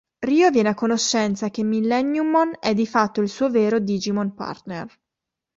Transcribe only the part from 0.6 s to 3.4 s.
a conoscenza che Millenniummon è di fatto il